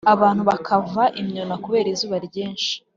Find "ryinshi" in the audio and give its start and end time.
2.27-2.71